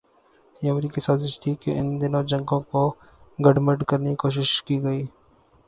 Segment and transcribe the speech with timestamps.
[0.61, 5.03] یہ امریکی سازش تھی کہ ان دونوں جنگوں کوگڈمڈ کرنے کی کوشش کی گئی۔